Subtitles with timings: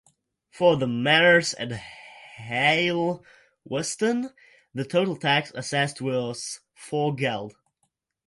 [0.49, 3.23] For the manors at Hail
[3.65, 4.31] Weston
[4.73, 7.53] the total tax assessed was four geld.